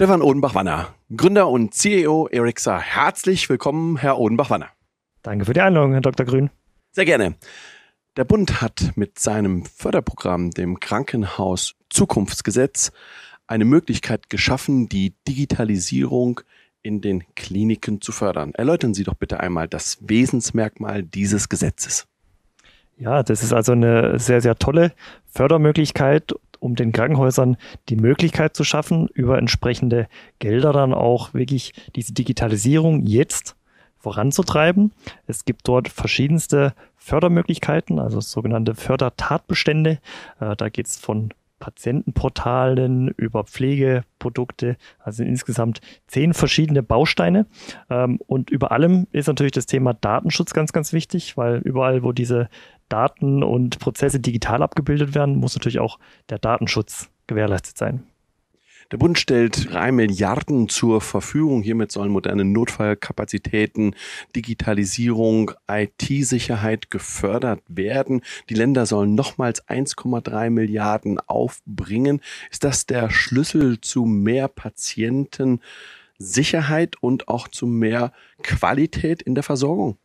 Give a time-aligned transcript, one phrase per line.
[0.00, 2.78] Stefan Odenbach-Wanner, Gründer und CEO Erixa.
[2.78, 4.68] Herzlich willkommen, Herr Odenbach-Wanner.
[5.22, 6.24] Danke für die Einladung, Herr Dr.
[6.24, 6.50] Grün.
[6.92, 7.34] Sehr gerne.
[8.16, 12.92] Der Bund hat mit seinem Förderprogramm, dem Krankenhaus Zukunftsgesetz,
[13.48, 16.42] eine Möglichkeit geschaffen, die Digitalisierung
[16.80, 18.54] in den Kliniken zu fördern.
[18.54, 22.06] Erläutern Sie doch bitte einmal das Wesensmerkmal dieses Gesetzes.
[22.98, 24.92] Ja, das ist also eine sehr, sehr tolle
[25.26, 27.56] Fördermöglichkeit um den Krankenhäusern
[27.88, 30.08] die Möglichkeit zu schaffen, über entsprechende
[30.38, 33.56] Gelder dann auch wirklich diese Digitalisierung jetzt
[33.98, 34.92] voranzutreiben.
[35.26, 39.98] Es gibt dort verschiedenste Fördermöglichkeiten, also sogenannte Fördertatbestände.
[40.40, 47.46] Äh, da geht es von Patientenportalen über Pflegeprodukte, also insgesamt zehn verschiedene Bausteine.
[47.90, 52.12] Ähm, und über allem ist natürlich das Thema Datenschutz ganz, ganz wichtig, weil überall, wo
[52.12, 52.48] diese
[52.88, 58.04] Daten und Prozesse digital abgebildet werden, muss natürlich auch der Datenschutz gewährleistet sein.
[58.90, 61.60] Der Bund stellt drei Milliarden zur Verfügung.
[61.60, 63.94] Hiermit sollen moderne Notfallkapazitäten,
[64.34, 68.22] Digitalisierung, IT-Sicherheit gefördert werden.
[68.48, 72.22] Die Länder sollen nochmals 1,3 Milliarden aufbringen.
[72.50, 79.98] Ist das der Schlüssel zu mehr Patientensicherheit und auch zu mehr Qualität in der Versorgung?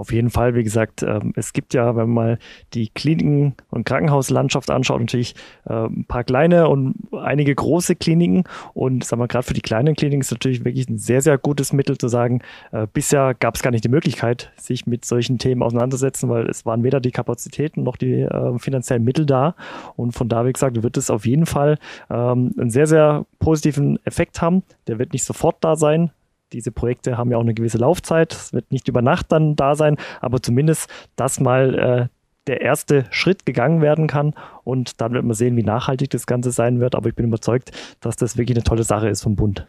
[0.00, 2.38] Auf jeden Fall, wie gesagt, ähm, es gibt ja, wenn man mal
[2.72, 5.34] die Kliniken- und Krankenhauslandschaft anschaut, natürlich
[5.66, 8.44] äh, ein paar kleine und einige große Kliniken.
[8.72, 11.74] Und sagen wir, gerade für die kleinen Kliniken ist natürlich wirklich ein sehr, sehr gutes
[11.74, 12.40] Mittel zu sagen,
[12.72, 16.64] äh, bisher gab es gar nicht die Möglichkeit, sich mit solchen Themen auseinandersetzen, weil es
[16.64, 19.54] waren weder die Kapazitäten noch die äh, finanziellen Mittel da.
[19.96, 21.76] Und von da, wie gesagt, wird es auf jeden Fall
[22.08, 24.62] ähm, einen sehr, sehr positiven Effekt haben.
[24.86, 26.10] Der wird nicht sofort da sein,
[26.52, 28.32] diese Projekte haben ja auch eine gewisse Laufzeit.
[28.32, 32.08] Es wird nicht über Nacht dann da sein, aber zumindest, dass mal äh,
[32.46, 34.34] der erste Schritt gegangen werden kann
[34.64, 36.94] und dann wird man sehen, wie nachhaltig das Ganze sein wird.
[36.94, 39.66] Aber ich bin überzeugt, dass das wirklich eine tolle Sache ist vom Bund.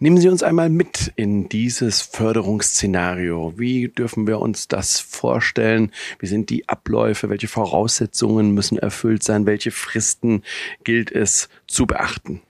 [0.00, 3.54] Nehmen Sie uns einmal mit in dieses Förderungsszenario.
[3.56, 5.90] Wie dürfen wir uns das vorstellen?
[6.20, 7.30] Wie sind die Abläufe?
[7.30, 9.44] Welche Voraussetzungen müssen erfüllt sein?
[9.44, 10.42] Welche Fristen
[10.84, 12.42] gilt es zu beachten?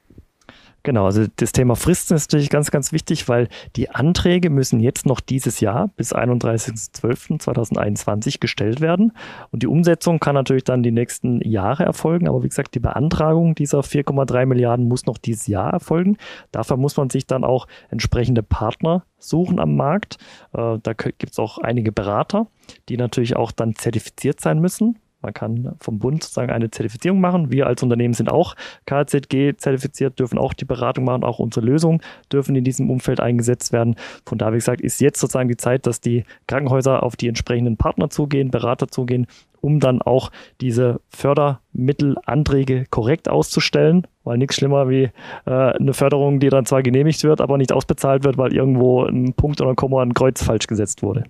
[0.85, 5.07] Genau, also das Thema Fristen ist natürlich ganz, ganz wichtig, weil die Anträge müssen jetzt
[5.07, 9.11] noch dieses Jahr bis 31.12.2021 gestellt werden.
[9.51, 12.29] Und die Umsetzung kann natürlich dann die nächsten Jahre erfolgen.
[12.29, 16.17] Aber wie gesagt, die Beantragung dieser 4,3 Milliarden muss noch dieses Jahr erfolgen.
[16.53, 20.19] Dafür muss man sich dann auch entsprechende Partner suchen am Markt.
[20.53, 22.47] Äh, da gibt es auch einige Berater,
[22.89, 27.51] die natürlich auch dann zertifiziert sein müssen man kann vom Bund sozusagen eine Zertifizierung machen.
[27.51, 28.55] Wir als Unternehmen sind auch
[28.87, 31.25] KZG zertifiziert, dürfen auch die Beratung machen.
[31.25, 32.01] Auch unsere Lösungen
[32.33, 33.97] dürfen in diesem Umfeld eingesetzt werden.
[34.25, 37.77] Von daher, wie gesagt, ist jetzt sozusagen die Zeit, dass die Krankenhäuser auf die entsprechenden
[37.77, 39.27] Partner zugehen, Berater zugehen,
[39.61, 40.31] um dann auch
[40.61, 45.11] diese Fördermittelanträge korrekt auszustellen, weil nichts schlimmer wie
[45.47, 49.35] äh, eine Förderung, die dann zwar genehmigt wird, aber nicht ausbezahlt wird, weil irgendwo ein
[49.35, 51.25] Punkt oder ein Komma, ein Kreuz falsch gesetzt wurde.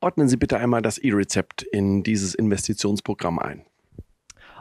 [0.00, 3.64] Ordnen Sie bitte einmal das E-Rezept in dieses Investitionsprogramm ein.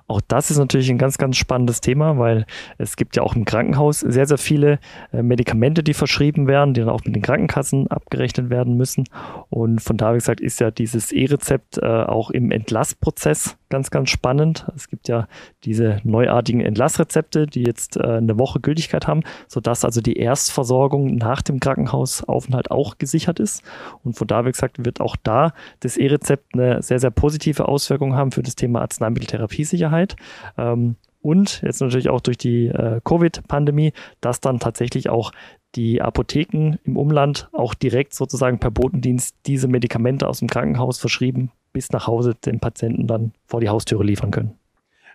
[0.07, 2.45] Auch das ist natürlich ein ganz, ganz spannendes Thema, weil
[2.77, 4.79] es gibt ja auch im Krankenhaus sehr, sehr viele
[5.11, 9.05] äh, Medikamente, die verschrieben werden, die dann auch mit den Krankenkassen abgerechnet werden müssen.
[9.49, 14.65] Und von daher gesagt ist ja dieses E-Rezept äh, auch im Entlassprozess ganz, ganz spannend.
[14.75, 15.27] Es gibt ja
[15.63, 21.41] diese neuartigen Entlassrezepte, die jetzt äh, eine Woche Gültigkeit haben, sodass also die Erstversorgung nach
[21.41, 23.63] dem Krankenhausaufenthalt auch gesichert ist.
[24.03, 28.31] Und von daher gesagt wird auch da das E-Rezept eine sehr, sehr positive Auswirkung haben
[28.31, 30.15] für das Thema Arzneimitteltherapiesicherheit.
[30.57, 35.31] Ähm, und jetzt natürlich auch durch die äh, Covid-Pandemie, dass dann tatsächlich auch
[35.73, 41.51] die Apotheken im Umland auch direkt sozusagen per Botendienst diese Medikamente aus dem Krankenhaus verschrieben
[41.75, 44.57] bis nach Hause den Patienten dann vor die Haustüre liefern können.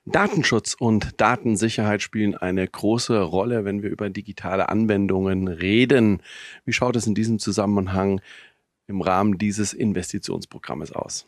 [0.05, 6.23] Datenschutz und Datensicherheit spielen eine große Rolle, wenn wir über digitale Anwendungen reden.
[6.67, 8.21] Wie schaut es in diesem Zusammenhang
[8.89, 11.27] im Rahmen dieses Investitionsprogrammes aus?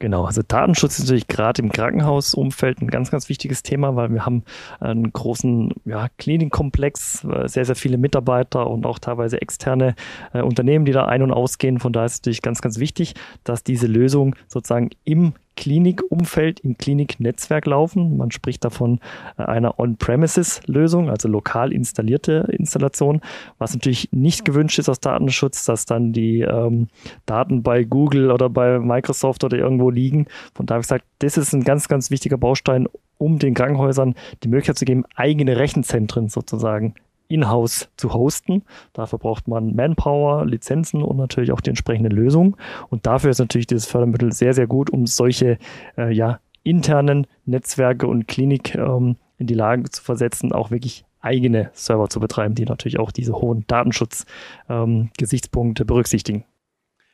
[0.00, 4.24] Genau, also Datenschutz ist natürlich gerade im Krankenhausumfeld ein ganz, ganz wichtiges Thema, weil wir
[4.24, 4.44] haben
[4.78, 9.96] einen großen ja, Klinikkomplex, äh, sehr, sehr viele Mitarbeiter und auch teilweise externe
[10.32, 11.80] äh, Unternehmen, die da ein- und ausgehen.
[11.80, 16.78] Von daher ist es natürlich ganz, ganz wichtig, dass diese Lösung sozusagen im Klinikumfeld, im
[16.78, 18.16] Kliniknetzwerk laufen.
[18.16, 19.00] Man spricht davon
[19.36, 23.20] äh, einer On-Premises-Lösung, also lokal installierte Installation,
[23.58, 26.86] was natürlich nicht gewünscht ist aus Datenschutz, dass dann die ähm,
[27.26, 30.26] Daten bei Google oder bei Microsoft oder irgendwo liegen.
[30.54, 32.86] Von daher gesagt, das ist ein ganz, ganz wichtiger Baustein,
[33.18, 34.14] um den Krankenhäusern
[34.44, 36.94] die Möglichkeit zu geben, eigene Rechenzentren sozusagen
[37.28, 38.62] in-house zu hosten.
[38.92, 42.56] Dafür braucht man Manpower, Lizenzen und natürlich auch die entsprechende Lösung.
[42.88, 45.58] Und dafür ist natürlich dieses Fördermittel sehr, sehr gut, um solche
[45.96, 51.70] äh, ja, internen Netzwerke und Klinik ähm, in die Lage zu versetzen, auch wirklich eigene
[51.72, 56.44] Server zu betreiben, die natürlich auch diese hohen Datenschutz-Gesichtspunkte ähm, berücksichtigen.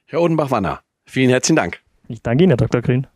[0.07, 1.81] Herr Odenbach-Wanner, vielen herzlichen Dank.
[2.09, 2.83] Ich danke Ihnen, Herr Dr.
[2.83, 3.07] Grün.